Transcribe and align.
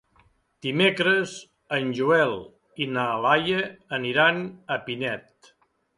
Dimecres 0.65 1.33
en 1.77 1.91
Joel 1.99 2.35
i 2.85 2.89
na 2.97 3.03
Laia 3.27 3.61
aniran 3.99 4.41
a 4.77 4.79
Pinet. 4.89 5.53